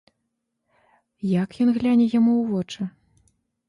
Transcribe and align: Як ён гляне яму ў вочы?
Як 1.41 1.49
ён 1.67 1.71
гляне 1.79 2.05
яму 2.17 2.33
ў 2.41 2.53
вочы? 2.53 2.81